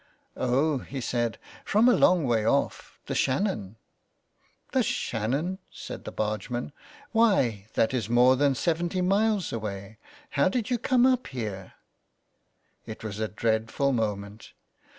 [0.01, 0.03] '^
[0.35, 3.75] Oh," he said," from a long way off, the Shannon."''
[4.73, 6.71] The Shannon!" said the bargeman.''
[7.11, 9.99] Why, that is more than seventy miles away.
[10.31, 11.73] How did you come up here?"
[12.91, 14.53] It was a dreadful moment.